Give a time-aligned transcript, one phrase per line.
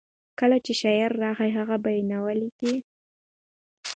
[0.39, 2.73] کله چې شعر راغی، هغه به یې نه ولیکه.